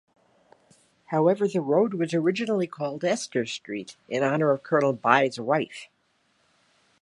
However, 1.11 1.47
the 1.47 1.61
road 1.61 1.93
was 1.93 2.11
originally 2.15 2.65
called 2.65 3.03
Esther 3.05 3.45
Street 3.45 3.97
in 4.09 4.23
honour 4.23 4.49
of 4.49 4.63
Colonel 4.63 4.93
By's 4.93 5.39
wife. 5.39 5.89